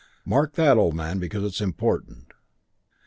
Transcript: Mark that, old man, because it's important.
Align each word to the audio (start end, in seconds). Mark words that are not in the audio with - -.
Mark 0.25 0.53
that, 0.53 0.77
old 0.77 0.95
man, 0.95 1.19
because 1.19 1.43
it's 1.43 1.61
important. 1.61 2.31